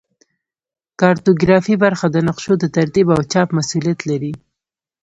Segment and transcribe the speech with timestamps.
[0.99, 4.33] کارتوګرافي برخه د نقشو د ترتیب او چاپ مسوولیت لري